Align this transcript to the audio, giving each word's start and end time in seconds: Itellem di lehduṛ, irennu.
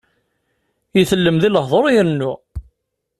Itellem 1.01 1.37
di 1.41 1.49
lehduṛ, 1.49 1.85
irennu. 1.89 2.33